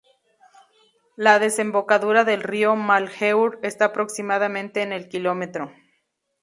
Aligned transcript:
La 1.15 1.37
desembocadura 1.37 2.23
del 2.23 2.41
río 2.41 2.75
Malheur 2.75 3.59
está 3.61 3.85
aproximadamente 3.85 4.81
en 4.81 4.93
el 4.93 5.07
km. 5.09 5.69